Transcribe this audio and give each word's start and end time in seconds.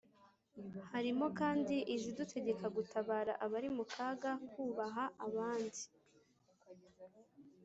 harimo 0.91 1.25
kandi 1.39 1.75
izidutegeka 1.95 2.65
gutabara 2.75 3.33
abari 3.45 3.69
mu 3.77 3.85
kaga, 3.93 4.31
kubaha 4.51 5.03
abandi, 5.25 5.81